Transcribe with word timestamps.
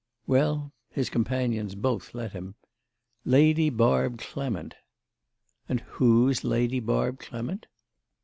Well, 0.25 0.73
his 0.89 1.11
companions 1.11 1.75
both 1.75 2.15
let 2.15 2.31
him. 2.31 2.55
"Lady 3.23 3.69
Barb 3.69 4.17
Clement." 4.17 4.73
"And 5.69 5.81
who's 5.81 6.43
Lady 6.43 6.79
Barb 6.79 7.19
Clement?" 7.19 7.67